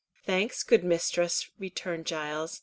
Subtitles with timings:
[0.25, 2.59] "Thanks, good mistress," returned Giles.